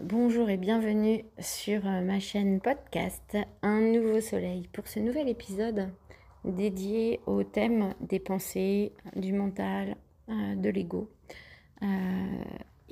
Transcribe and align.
Bonjour 0.00 0.48
et 0.48 0.56
bienvenue 0.56 1.24
sur 1.40 1.84
euh, 1.84 2.02
ma 2.02 2.20
chaîne 2.20 2.60
podcast 2.60 3.36
Un 3.62 3.80
nouveau 3.80 4.20
soleil 4.20 4.68
pour 4.72 4.86
ce 4.86 5.00
nouvel 5.00 5.28
épisode 5.28 5.88
dédié 6.44 7.18
au 7.26 7.42
thème 7.42 7.94
des 8.00 8.20
pensées, 8.20 8.92
du 9.16 9.32
mental, 9.32 9.96
euh, 10.28 10.54
de 10.54 10.70
l'ego. 10.70 11.10
Euh, 11.82 11.86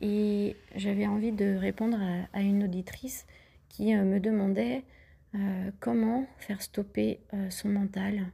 et 0.02 0.56
j'avais 0.74 1.06
envie 1.06 1.30
de 1.30 1.54
répondre 1.54 1.96
à, 2.32 2.40
une 2.40 2.64
auditrice 2.64 3.24
qui 3.68 3.94
me 3.94 4.18
demandait 4.18 4.82
comment 5.78 6.26
faire 6.38 6.60
stopper 6.60 7.20
son 7.50 7.68
mental 7.68 8.32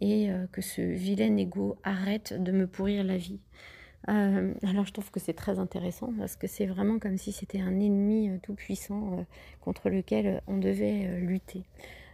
et 0.00 0.28
que 0.52 0.60
ce 0.62 0.82
vilain 0.82 1.36
ego 1.36 1.76
arrête 1.82 2.34
de 2.40 2.52
me 2.52 2.66
pourrir 2.66 3.02
la 3.02 3.16
vie. 3.16 3.40
Euh, 4.08 4.52
alors 4.66 4.84
je 4.84 4.92
trouve 4.92 5.10
que 5.10 5.20
c'est 5.20 5.32
très 5.32 5.58
intéressant 5.58 6.12
parce 6.18 6.36
que 6.36 6.46
c'est 6.46 6.66
vraiment 6.66 6.98
comme 6.98 7.16
si 7.16 7.32
c'était 7.32 7.60
un 7.60 7.80
ennemi 7.80 8.28
euh, 8.28 8.38
tout 8.42 8.54
puissant 8.54 9.18
euh, 9.18 9.22
contre 9.62 9.88
lequel 9.88 10.42
on 10.46 10.58
devait 10.58 11.20
lutter. 11.20 11.64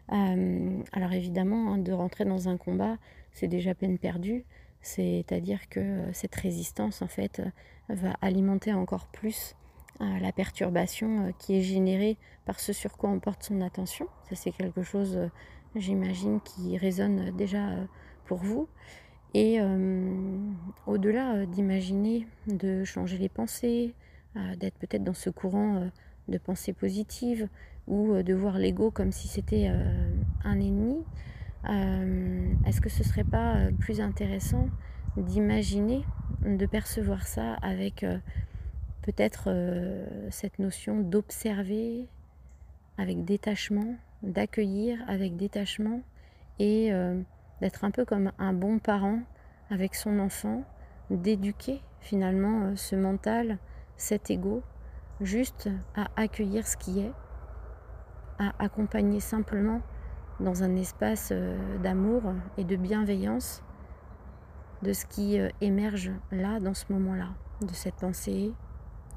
alors 0.09 1.13
évidemment, 1.13 1.73
hein, 1.73 1.79
de 1.79 1.93
rentrer 1.93 2.25
dans 2.25 2.49
un 2.49 2.57
combat, 2.57 2.97
c'est 3.33 3.49
déjà 3.49 3.75
peine 3.75 3.99
perdue. 3.99 4.45
C'est-à-dire 4.83 5.69
que 5.69 6.05
cette 6.15 6.35
résistance, 6.35 7.03
en 7.03 7.07
fait, 7.07 7.43
va 7.91 8.15
alimenter 8.23 8.73
encore 8.73 9.07
plus 9.09 9.55
la 10.01 10.33
perturbation 10.33 11.35
qui 11.39 11.59
est 11.59 11.63
générée 11.63 12.17
par 12.47 12.59
ce 12.59 12.73
sur 12.73 12.97
quoi 12.97 13.11
on 13.11 13.21
porte 13.21 13.43
son 13.43 13.61
attention. 13.61 14.07
Ça, 14.31 14.37
c'est 14.37 14.53
quelque 14.53 14.83
chose, 14.83 15.19
j'imagine, 15.77 16.41
qui 16.41 16.79
résonne 16.79 17.37
déjà 17.37 17.69
pour 18.25 18.39
vous. 18.39 18.69
Et 19.35 19.61
euh, 19.61 20.11
au-delà 20.87 21.35
euh, 21.35 21.47
d'imaginer 21.47 22.27
de 22.47 22.85
changer 22.85 23.17
les 23.19 23.29
pensées, 23.29 23.95
euh, 24.37 24.57
d'être 24.57 24.77
peut-être 24.79 25.05
dans 25.05 25.15
ce 25.15 25.31
courant 25.31 25.89
de 26.29 26.39
pensées 26.39 26.73
positives 26.73 27.49
ou 27.87 28.23
de 28.23 28.35
voir 28.35 28.59
l'ego 28.59 28.91
comme 28.91 29.13
si 29.13 29.27
c'était 29.27 29.69
un 30.45 30.61
ennemi, 30.61 31.03
est-ce 32.67 32.81
que 32.81 32.89
ce 32.89 33.03
serait 33.03 33.25
pas 33.25 33.57
plus 33.81 34.01
intéressant 34.01 34.69
d'imaginer, 35.17 36.05
de 36.45 36.67
percevoir 36.67 37.27
ça 37.27 37.55
avec 37.55 38.07
peut-être 39.03 39.53
cette 40.31 40.61
notion 40.61 41.01
d'observer 41.01 42.07
avec 42.97 43.25
détachement, 43.25 43.97
d'accueillir 44.23 44.99
avec 45.09 45.37
détachement 45.37 46.03
et 46.61 46.93
d'être 47.61 47.85
un 47.85 47.91
peu 47.91 48.05
comme 48.05 48.33
un 48.39 48.53
bon 48.53 48.79
parent 48.79 49.21
avec 49.71 49.95
son 49.95 50.19
enfant, 50.19 50.65
d'éduquer 51.11 51.83
finalement 52.01 52.65
euh, 52.65 52.77
ce 52.77 52.97
mental, 52.97 53.59
cet 53.97 54.31
ego, 54.31 54.63
juste 55.21 55.69
à 55.95 56.09
accueillir 56.17 56.67
ce 56.67 56.77
qui 56.77 57.01
est, 57.01 57.13
à 58.39 58.53
accompagner 58.59 59.21
simplement 59.21 59.83
dans 60.41 60.63
un 60.63 60.75
espace 60.77 61.31
euh, 61.33 61.79
d'amour 61.79 62.23
et 62.57 62.65
de 62.65 62.77
bienveillance 62.77 63.63
de 64.83 64.93
ce 64.93 65.05
qui 65.05 65.39
euh, 65.39 65.51
émerge 65.61 66.11
là, 66.33 66.59
dans 66.59 66.75
ce 66.75 66.91
moment-là, 66.93 67.29
de 67.61 67.73
cette 67.75 67.97
pensée, 67.97 68.53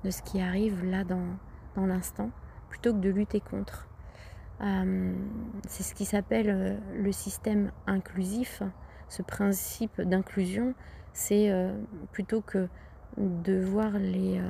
de 0.03 0.11
ce 0.11 0.21
qui 0.21 0.41
arrive 0.41 0.83
là 0.83 1.03
dans, 1.05 1.37
dans 1.75 1.85
l'instant, 1.85 2.31
plutôt 2.69 2.93
que 2.93 2.99
de 2.99 3.09
lutter 3.09 3.39
contre. 3.39 3.87
Euh, 4.61 5.13
c'est 5.67 5.83
ce 5.83 5.93
qui 5.93 6.05
s'appelle 6.05 6.49
euh, 6.49 6.77
le 6.95 7.11
système 7.11 7.71
inclusif. 7.87 8.61
Ce 9.09 9.21
principe 9.21 10.01
d'inclusion, 10.01 10.73
c'est 11.13 11.51
euh, 11.51 11.73
plutôt 12.11 12.41
que 12.41 12.67
de 13.17 13.59
voir 13.59 13.91
les 13.99 14.41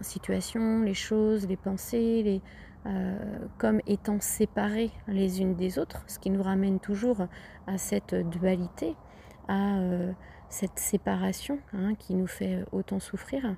situations, 0.00 0.80
les 0.82 0.94
choses, 0.94 1.48
les 1.48 1.56
pensées, 1.56 2.22
les, 2.22 2.40
comme 3.58 3.80
étant 3.88 4.20
séparées 4.20 4.92
les 5.08 5.40
unes 5.40 5.56
des 5.56 5.80
autres, 5.80 6.04
ce 6.06 6.20
qui 6.20 6.30
nous 6.30 6.40
ramène 6.44 6.78
toujours 6.78 7.26
à 7.66 7.78
cette 7.78 8.14
dualité, 8.14 8.94
à 9.48 9.80
cette 10.48 10.78
séparation 10.78 11.58
hein, 11.72 11.96
qui 11.96 12.14
nous 12.14 12.28
fait 12.28 12.64
autant 12.70 13.00
souffrir, 13.00 13.56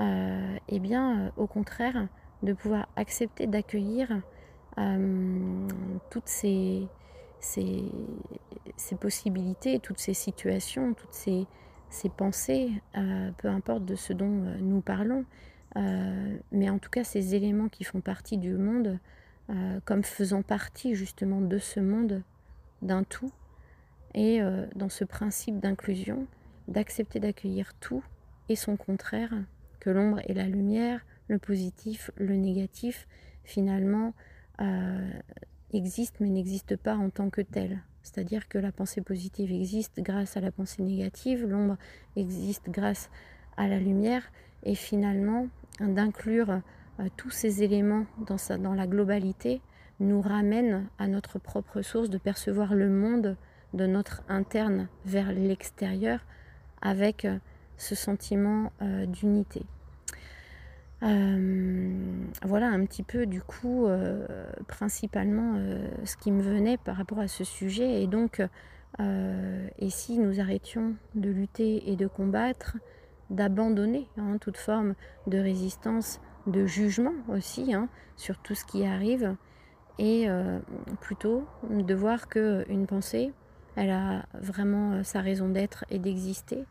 et 0.00 0.06
eh 0.68 0.78
bien 0.78 1.30
au 1.36 1.46
contraire 1.46 2.08
de 2.42 2.54
pouvoir 2.54 2.88
accepter 2.96 3.46
d'accueillir 3.46 4.22
euh, 4.78 5.68
toutes 6.10 6.28
ces, 6.28 6.86
possibilités, 9.00 9.78
toutes 9.80 9.98
ces 9.98 10.14
situations, 10.14 10.94
toutes 10.94 11.12
ces, 11.12 11.46
pensées, 12.16 12.70
euh, 12.96 13.30
peu 13.38 13.48
importe 13.48 13.84
de 13.84 13.94
ce 13.94 14.12
dont 14.12 14.44
euh, 14.44 14.56
nous 14.60 14.80
parlons, 14.80 15.24
mais 16.50 16.68
en 16.68 16.78
tout 16.78 16.90
cas 16.90 17.04
ces 17.04 17.36
éléments 17.36 17.68
qui 17.68 17.84
font 17.84 18.00
partie 18.00 18.38
du 18.38 18.54
monde, 18.54 18.98
comme 19.84 20.02
faisant 20.02 20.42
partie 20.42 20.96
justement 20.96 21.40
de 21.40 21.58
ce 21.58 21.78
monde, 21.78 22.22
d'un 22.82 23.04
tout, 23.04 23.30
et 24.14 24.40
dans 24.74 24.88
ce 24.88 25.04
principe 25.04 25.60
d'inclusion, 25.60 26.26
d'accepter 26.66 27.20
d'accueillir 27.20 27.72
tout 27.78 28.02
et 28.48 28.56
son 28.56 28.76
contraire, 28.76 29.32
que 29.78 29.90
l'ombre 29.90 30.20
et 30.24 30.34
la 30.34 30.46
lumière, 30.46 31.06
le 31.28 31.38
positif, 31.38 32.10
le 32.16 32.34
négatif, 32.34 33.06
finalement, 33.44 34.12
euh, 34.60 35.10
existe 35.72 36.16
mais 36.20 36.28
n'existe 36.28 36.76
pas 36.76 36.96
en 36.96 37.10
tant 37.10 37.30
que 37.30 37.40
tel. 37.40 37.82
C'est-à-dire 38.02 38.48
que 38.48 38.58
la 38.58 38.72
pensée 38.72 39.02
positive 39.02 39.52
existe 39.52 40.00
grâce 40.00 40.36
à 40.36 40.40
la 40.40 40.50
pensée 40.50 40.82
négative, 40.82 41.46
l'ombre 41.46 41.76
existe 42.16 42.70
grâce 42.70 43.10
à 43.56 43.68
la 43.68 43.78
lumière, 43.78 44.22
et 44.62 44.74
finalement 44.74 45.48
d'inclure 45.80 46.60
euh, 47.00 47.08
tous 47.16 47.30
ces 47.30 47.62
éléments 47.62 48.06
dans, 48.26 48.74
la 48.74 48.86
globalité 48.86 49.60
nous 50.00 50.20
ramène 50.20 50.86
à 50.98 51.08
notre 51.08 51.38
propre 51.38 51.82
source 51.82 52.10
de 52.10 52.18
percevoir 52.18 52.74
le 52.74 52.88
monde 52.88 53.36
de 53.74 53.86
notre 53.86 54.22
interne 54.28 54.88
vers 55.04 55.32
l'extérieur 55.32 56.20
avec 56.82 57.24
euh, 57.24 57.38
ce 57.76 57.94
sentiment 57.94 58.72
d'unité. 59.06 59.64
Euh, 61.02 62.26
voilà 62.44 62.68
un 62.68 62.84
petit 62.84 63.02
peu 63.02 63.24
du 63.24 63.40
coup 63.40 63.86
euh, 63.86 64.26
principalement 64.68 65.54
euh, 65.56 65.88
ce 66.04 66.18
qui 66.18 66.30
me 66.30 66.42
venait 66.42 66.76
par 66.76 66.96
rapport 66.96 67.20
à 67.20 67.28
ce 67.28 67.44
sujet. 67.44 68.02
Et 68.02 68.06
donc 68.06 68.42
et 69.78 69.88
si 69.88 70.18
nous 70.18 70.40
arrêtions 70.40 70.94
de 71.14 71.30
lutter 71.30 71.90
et 71.90 71.96
de 71.96 72.06
combattre, 72.06 72.76
d'abandonner 73.30 74.06
hein, 74.18 74.36
toute 74.38 74.58
forme 74.58 74.94
de 75.26 75.38
résistance, 75.38 76.20
de 76.46 76.66
jugement 76.66 77.14
aussi 77.28 77.72
hein, 77.72 77.88
sur 78.16 78.36
tout 78.36 78.54
ce 78.54 78.66
qui 78.66 78.84
arrive 78.84 79.36
et 79.98 80.28
plutôt 81.00 81.46
de 81.70 81.94
voir 81.94 82.28
que 82.28 82.66
une 82.68 82.86
pensée, 82.86 83.32
elle 83.74 83.90
a 83.90 84.26
vraiment 84.34 85.02
sa 85.02 85.22
raison 85.22 85.48
d'être 85.48 85.86
et 85.88 85.98
d'exister, 85.98 86.64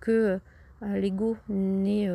que 0.00 0.40
l'ego 0.82 1.36
n'est 1.48 2.10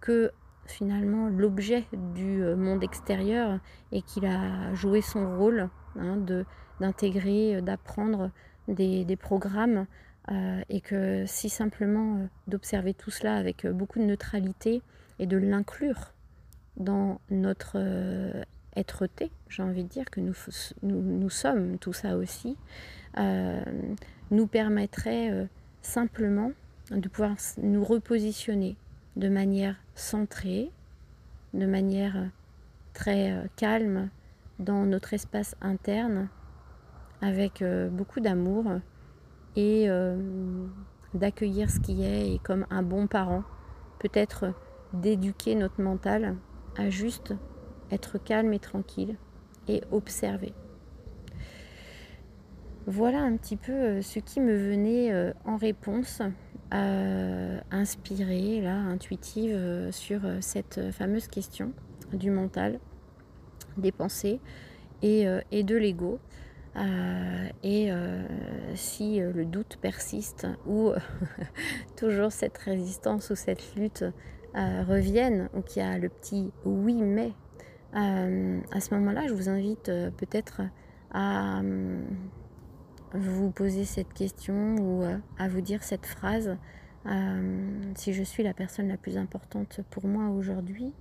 que 0.00 0.32
finalement 0.70 1.28
l'objet 1.28 1.84
du 1.92 2.42
euh, 2.42 2.56
monde 2.56 2.82
extérieur 2.82 3.58
et 3.92 4.02
qu'il 4.02 4.26
a 4.26 4.74
joué 4.74 5.00
son 5.00 5.36
rôle 5.36 5.68
hein, 5.98 6.18
d'intégrer, 6.80 7.56
euh, 7.56 7.60
d'apprendre 7.60 8.30
des, 8.68 9.16
programmes 9.16 9.86
euh, 10.30 10.60
et 10.68 10.80
que 10.80 11.24
si 11.26 11.48
simplement 11.48 12.28
d'observer 12.46 12.94
tout 12.94 13.10
cela 13.10 13.36
avec 13.36 13.66
beaucoup 13.66 13.98
de 13.98 14.04
neutralité 14.04 14.82
et 15.18 15.26
de 15.26 15.36
l'inclure 15.36 16.12
dans 16.76 17.20
notre 17.30 17.78
être-té, 18.74 19.30
j'ai 19.48 19.62
envie 19.62 19.84
de 19.84 19.88
dire 19.88 20.10
que 20.10 20.20
nous, 20.20 20.34
nous, 20.82 21.30
sommes 21.30 21.78
tout 21.78 21.94
ça 21.94 22.16
aussi, 22.16 22.58
nous 24.30 24.46
permettrait 24.46 25.48
simplement 25.80 26.50
de 26.90 27.08
pouvoir 27.08 27.36
nous 27.62 27.84
repositionner 27.84 28.76
de 29.16 29.28
manière 29.28 29.76
centrée, 29.94 30.70
de 31.54 31.66
manière 31.66 32.30
très 32.92 33.32
euh, 33.32 33.46
calme 33.56 34.10
dans 34.58 34.84
notre 34.84 35.14
espace 35.14 35.56
interne, 35.60 36.28
avec 37.22 37.62
euh, 37.62 37.88
beaucoup 37.88 38.20
d'amour 38.20 38.64
et 39.56 39.88
euh, 39.88 40.66
d'accueillir 41.14 41.70
ce 41.70 41.80
qui 41.80 42.02
est 42.02 42.34
et 42.34 42.38
comme 42.38 42.66
un 42.70 42.82
bon 42.82 43.06
parent, 43.06 43.42
peut-être 43.98 44.52
d'éduquer 44.92 45.54
notre 45.54 45.80
mental 45.80 46.36
à 46.76 46.90
juste 46.90 47.34
être 47.90 48.18
calme 48.18 48.52
et 48.52 48.58
tranquille 48.58 49.16
et 49.68 49.82
observer. 49.92 50.52
Voilà 52.86 53.20
un 53.20 53.36
petit 53.36 53.56
peu 53.56 54.00
ce 54.00 54.20
qui 54.20 54.40
me 54.40 54.54
venait 54.54 55.32
en 55.44 55.56
réponse 55.56 56.22
euh, 56.74 57.60
inspirée, 57.70 58.60
là, 58.60 58.74
intuitive 58.74 59.54
euh, 59.54 59.92
sur 59.92 60.24
euh, 60.24 60.38
cette 60.40 60.90
fameuse 60.90 61.28
question 61.28 61.72
du 62.12 62.30
mental, 62.30 62.80
des 63.76 63.92
pensées 63.92 64.40
et, 65.02 65.26
et 65.52 65.62
de 65.62 65.76
l'ego. 65.76 66.18
et 67.62 67.90
si 68.74 69.18
le 69.18 69.44
doute 69.44 69.76
persiste 69.82 70.46
ou 70.66 70.92
toujours 71.96 72.32
cette 72.32 72.56
résistance 72.56 73.28
ou 73.30 73.34
cette 73.34 73.74
lutte 73.76 74.04
revienne 74.54 75.50
ou 75.54 75.60
qu'il 75.60 75.82
y 75.82 75.84
a 75.84 75.98
le 75.98 76.08
petit 76.08 76.52
oui 76.64 76.94
mais 77.02 77.32
à 77.92 78.80
ce 78.80 78.94
moment-là, 78.94 79.26
je 79.26 79.34
vous 79.34 79.50
invite 79.50 79.90
peut-être 80.16 80.62
à 81.12 81.60
vous 83.12 83.50
poser 83.50 83.84
cette 83.84 84.12
question 84.12 84.76
ou 84.76 85.04
à 85.38 85.48
vous 85.48 85.60
dire 85.60 85.82
cette 85.82 86.06
phrase. 86.06 86.56
si 87.94 88.12
je 88.12 88.22
suis 88.22 88.42
la 88.42 88.52
personne 88.52 88.88
la 88.88 88.96
plus 88.96 89.16
importante 89.16 89.80
pour 89.90 90.06
moi 90.06 90.28
aujourd'hui, 90.30 90.92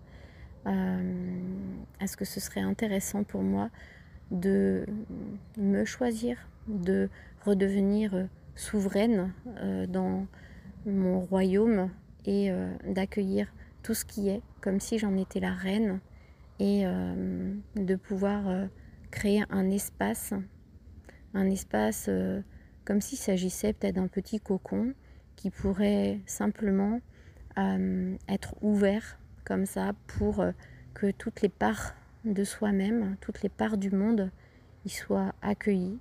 est-ce 0.66 2.16
que 2.18 2.26
ce 2.26 2.40
serait 2.40 2.62
intéressant 2.62 3.24
pour 3.24 3.42
moi 3.42 3.70
de 4.32 4.86
me 5.58 5.86
choisir, 5.86 6.38
de 6.68 7.10
redevenir 7.46 8.28
souveraine 8.56 9.34
euh, 9.58 9.86
dans 9.86 10.28
mon 10.86 11.20
royaume 11.20 11.90
et 12.26 12.52
euh, 12.52 12.72
d'accueillir 12.88 13.54
tout 13.84 13.94
ce 13.94 14.06
qui 14.06 14.30
est 14.30 14.42
comme 14.62 14.80
si 14.80 14.98
j'en 14.98 15.16
étais 15.16 15.40
la 15.40 15.54
reine 15.54 16.00
et 16.60 16.84
euh, 16.86 17.54
de 17.76 17.96
pouvoir 17.96 18.68
créer 19.12 19.44
un 19.50 19.70
espace, 19.70 20.34
un 21.36 21.46
espace 21.46 22.10
comme 22.86 23.02
s'il 23.02 23.20
s'agissait 23.20 23.74
peut-être 23.74 23.96
d'un 23.96 24.08
petit 24.08 24.40
cocon 24.40 24.94
qui 25.36 25.52
pourrait 25.52 26.20
simplement 26.26 27.00
être 28.28 28.56
ouvert 28.62 29.20
comme 29.44 29.66
ça 29.66 29.92
pour 30.08 30.44
que 30.96 31.12
toutes 31.12 31.42
les 31.42 31.50
parts 31.50 31.94
de 32.26 32.44
soi-même, 32.44 33.18
toutes 33.22 33.44
les 33.44 33.50
parts 33.50 33.78
du 33.78 33.92
monde, 33.92 34.32
y 34.86 34.90
soient 34.90 35.34
accueillies, 35.42 36.00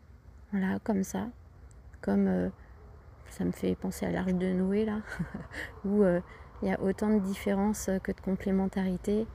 voilà, 0.52 0.78
comme 0.80 1.02
ça, 1.02 1.28
comme 2.00 2.28
euh, 2.28 2.48
ça 3.30 3.44
me 3.44 3.52
fait 3.52 3.74
penser 3.74 4.06
à 4.06 4.10
l'arche 4.10 4.34
de 4.34 4.52
Noé 4.52 4.84
là, 4.84 5.00
où 5.84 6.02
euh, 6.02 6.20
il 6.62 6.68
y 6.68 6.72
a 6.72 6.80
autant 6.80 7.10
de 7.10 7.18
différences 7.18 7.90
que 8.02 8.12
de 8.12 8.20
complémentarité 8.20 9.26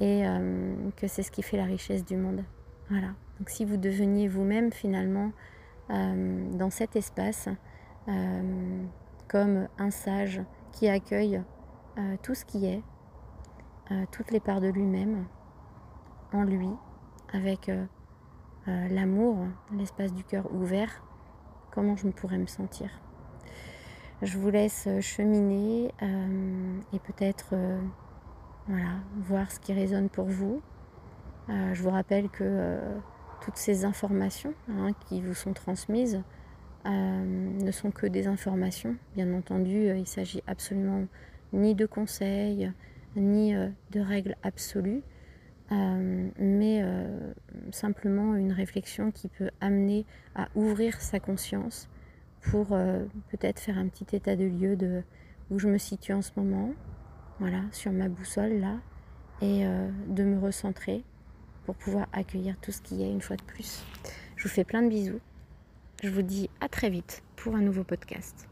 et 0.00 0.26
euh, 0.26 0.74
que 0.96 1.08
c'est 1.08 1.22
ce 1.22 1.30
qui 1.30 1.42
fait 1.42 1.56
la 1.56 1.64
richesse 1.64 2.04
du 2.04 2.16
monde. 2.16 2.44
Voilà. 2.90 3.14
Donc 3.38 3.50
si 3.50 3.64
vous 3.64 3.76
deveniez 3.76 4.28
vous-même 4.28 4.72
finalement 4.72 5.32
dans 5.88 6.70
cet 6.70 6.96
espace 6.96 7.48
comme 9.26 9.68
un 9.78 9.90
sage 9.90 10.42
qui 10.72 10.88
accueille 10.88 11.42
tout 12.22 12.34
ce 12.34 12.44
qui 12.44 12.66
est, 12.66 12.82
toutes 14.10 14.32
les 14.32 14.40
parts 14.40 14.60
de 14.60 14.68
lui-même, 14.68 15.24
en 16.32 16.42
lui, 16.42 16.70
avec 17.32 17.68
euh, 17.68 17.84
euh, 18.68 18.88
l'amour, 18.88 19.46
l'espace 19.72 20.12
du 20.12 20.24
cœur 20.24 20.52
ouvert, 20.52 21.02
comment 21.70 21.96
je 21.96 22.08
pourrais 22.08 22.38
me 22.38 22.46
sentir? 22.46 22.90
Je 24.22 24.36
vous 24.36 24.50
laisse 24.50 24.86
euh, 24.88 25.00
cheminer 25.00 25.92
et 26.92 26.98
peut-être 26.98 27.54
voilà, 28.66 28.96
voir 29.16 29.50
ce 29.50 29.60
qui 29.60 29.72
résonne 29.72 30.08
pour 30.08 30.26
vous. 30.26 30.60
je 31.48 31.82
vous 31.82 31.90
rappelle 31.90 32.28
que 32.28 32.78
toutes 33.42 33.56
ces 33.56 33.84
informations 33.84 34.54
hein, 34.70 34.90
qui 35.08 35.20
vous 35.20 35.34
sont 35.34 35.52
transmises 35.52 36.22
ne 36.84 37.70
sont 37.70 37.90
que 37.90 38.06
des 38.06 38.28
informations. 38.28 38.96
Bien 39.14 39.34
entendu, 39.34 39.90
il 39.94 40.06
s'agit 40.06 40.42
absolument 40.46 41.04
ni 41.52 41.74
de 41.74 41.84
conseils, 41.84 42.72
ni 43.14 43.52
de 43.52 44.00
règles 44.00 44.36
absolues. 44.42 45.02
Euh, 45.70 46.30
mais 46.38 46.80
euh, 46.82 47.32
simplement 47.72 48.34
une 48.34 48.52
réflexion 48.52 49.10
qui 49.10 49.28
peut 49.28 49.50
amener 49.60 50.06
à 50.34 50.48
ouvrir 50.54 50.98
sa 51.00 51.20
conscience 51.20 51.90
pour 52.40 52.68
euh, 52.72 53.04
peut-être 53.28 53.60
faire 53.60 53.76
un 53.76 53.88
petit 53.88 54.16
état 54.16 54.34
de 54.34 54.44
lieu 54.44 54.76
de 54.76 55.02
où 55.50 55.58
je 55.58 55.68
me 55.68 55.76
situe 55.76 56.14
en 56.14 56.22
ce 56.22 56.30
moment, 56.36 56.70
voilà, 57.38 57.62
sur 57.72 57.92
ma 57.92 58.08
boussole 58.08 58.60
là, 58.60 58.76
et 59.40 59.64
de 60.08 60.24
me 60.24 60.38
recentrer 60.38 61.04
pour 61.68 61.76
pouvoir 61.76 62.06
accueillir 62.14 62.56
tout 62.62 62.72
ce 62.72 62.80
qui 62.80 63.02
est 63.02 63.10
une 63.10 63.20
fois 63.20 63.36
de 63.36 63.42
plus. 63.42 63.84
Je 64.36 64.44
vous 64.44 64.48
fais 64.48 64.64
plein 64.64 64.80
de 64.80 64.88
bisous. 64.88 65.20
Je 66.02 66.08
vous 66.08 66.22
dis 66.22 66.48
à 66.62 66.68
très 66.70 66.88
vite 66.88 67.22
pour 67.36 67.56
un 67.56 67.60
nouveau 67.60 67.84
podcast. 67.84 68.47